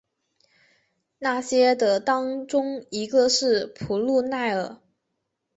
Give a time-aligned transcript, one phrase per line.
[1.19, 4.81] 那些的当中一个是库路耐尔。